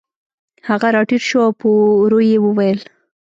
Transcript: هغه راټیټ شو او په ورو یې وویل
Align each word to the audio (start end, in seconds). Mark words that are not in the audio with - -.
هغه 0.69 0.87
راټیټ 0.95 1.21
شو 1.29 1.39
او 1.47 1.51
په 1.59 1.67
ورو 1.99 2.19
یې 2.29 2.37
وویل 2.45 2.79